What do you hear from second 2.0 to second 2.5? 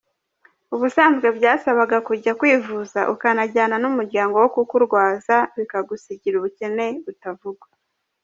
kujya